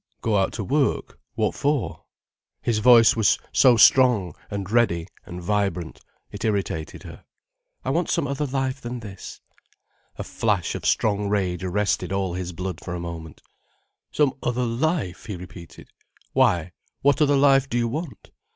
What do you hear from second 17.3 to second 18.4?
life do you want?"